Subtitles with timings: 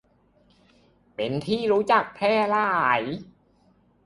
[1.15, 3.03] เป็นที่รู้จักแพร่หลาย